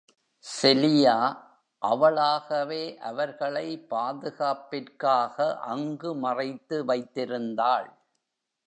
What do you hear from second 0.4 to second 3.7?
Celia அவளாகவே அவர்களை